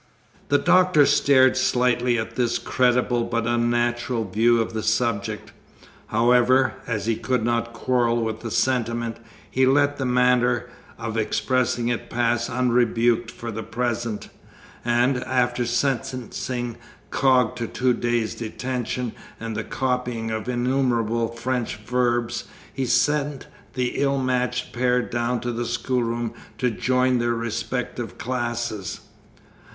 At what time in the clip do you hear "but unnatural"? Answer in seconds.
3.23-4.27